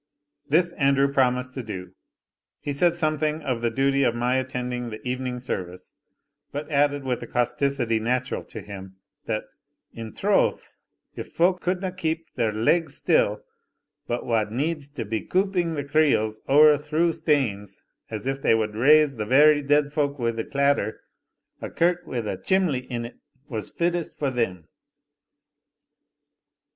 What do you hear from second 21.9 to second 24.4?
wi' a chimley in't was fittest for